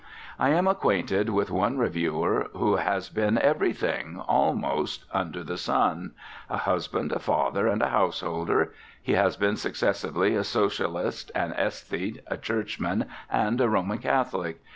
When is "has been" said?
2.77-3.37, 9.11-9.57